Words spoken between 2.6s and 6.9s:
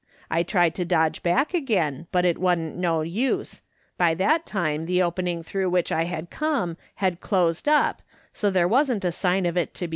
no use; by that time tlie opening through which T come